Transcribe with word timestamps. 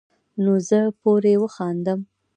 نو 0.43 0.53
زۀ 0.67 0.81
پورې 1.01 1.33
وخاندم 1.43 1.99
ـ 2.05 2.05